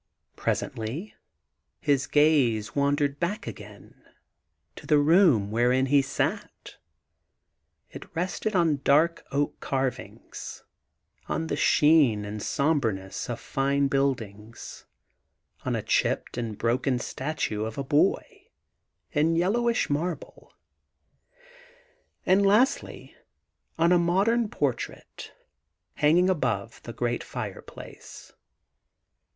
[0.35, 1.13] Presently
[1.79, 4.03] his gaze wandered back again
[4.75, 6.77] to the room wherein he sat.
[7.91, 10.63] It rested on dark oak carvings;
[11.29, 14.85] on the sheen and sombreness of fine bindings;
[15.65, 18.47] on a chipped and broken statue of a boy,
[19.11, 20.55] in yellowish marble;
[22.25, 23.15] and, lastly,
[23.77, 25.31] on a modem portrait
[25.93, 28.33] hanging above the great fireplace.